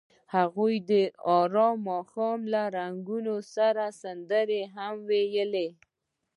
[0.35, 0.91] هغوی د
[1.39, 5.69] آرام ماښام له رنګونو سره سندرې هم ویلې.